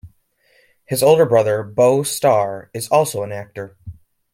His 0.85 1.03
older 1.03 1.27
brother 1.27 1.61
Beau 1.61 2.01
Starr 2.01 2.71
is 2.73 2.87
also 2.87 3.21
an 3.21 3.31
actor. 3.31 3.77